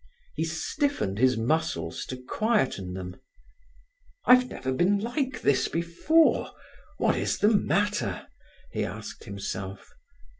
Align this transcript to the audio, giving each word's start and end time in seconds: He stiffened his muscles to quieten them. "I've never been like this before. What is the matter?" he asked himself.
He 0.33 0.45
stiffened 0.45 1.19
his 1.19 1.37
muscles 1.37 2.05
to 2.07 2.17
quieten 2.17 2.93
them. 2.95 3.17
"I've 4.25 4.49
never 4.49 4.71
been 4.71 4.97
like 4.97 5.43
this 5.43 5.67
before. 5.67 6.53
What 6.97 7.15
is 7.15 7.37
the 7.37 7.51
matter?" 7.55 8.25
he 8.71 8.83
asked 8.83 9.25
himself. 9.25 9.91